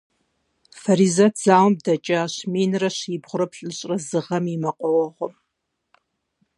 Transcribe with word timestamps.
Фаризэт 0.81 1.35
зауэм 1.43 1.75
дэкӏащ 1.83 2.33
минрэ 2.51 2.89
щыбгъурэ 2.97 3.45
плӏыщӏрэ 3.51 3.97
зы 4.07 4.19
гъэм 4.25 4.45
и 4.53 4.57
мэкъуауэгъуэм. 4.61 5.33